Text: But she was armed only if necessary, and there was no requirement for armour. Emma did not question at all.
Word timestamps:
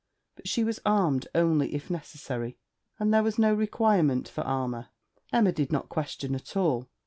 But 0.35 0.47
she 0.47 0.63
was 0.63 0.79
armed 0.83 1.27
only 1.35 1.75
if 1.75 1.91
necessary, 1.91 2.57
and 2.97 3.13
there 3.13 3.21
was 3.21 3.37
no 3.37 3.53
requirement 3.53 4.27
for 4.27 4.41
armour. 4.41 4.87
Emma 5.31 5.51
did 5.51 5.71
not 5.71 5.89
question 5.89 6.33
at 6.33 6.57
all. 6.57 6.89